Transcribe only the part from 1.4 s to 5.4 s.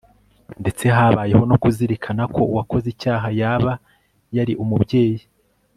no kuzirikana ko uwakoze icyaha yaba yari umubyeyi